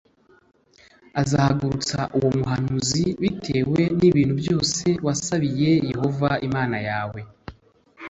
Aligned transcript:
Azahagurutsa 1.21 1.99
uwo 2.17 2.29
muhanuzi 2.37 3.03
bitewe 3.21 3.81
n 3.97 3.99
ibintu 4.09 4.33
byose 4.41 4.87
wasabiye 5.05 5.71
yehova 5.89 6.29
imana 6.47 6.77
yawe 6.89 7.19